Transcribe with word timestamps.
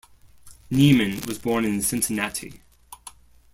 Nieman 0.71 1.23
was 1.27 1.37
born 1.37 1.63
in 1.63 1.79
Cincinnati. 1.83 2.63